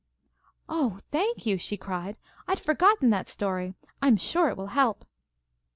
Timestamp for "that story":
3.11-3.75